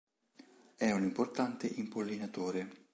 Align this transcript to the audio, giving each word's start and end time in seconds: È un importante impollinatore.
È 0.77 0.89
un 0.89 1.03
importante 1.03 1.67
impollinatore. 1.67 2.87